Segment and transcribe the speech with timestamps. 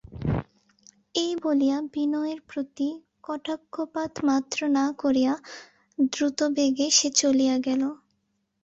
[1.15, 2.89] এই বলিয়া বিনয়ের প্রতি
[3.23, 5.33] কটাক্ষপাত মাত্র না করিয়া
[6.11, 7.81] দ্রুতবেগে সে চলিয়া গেল।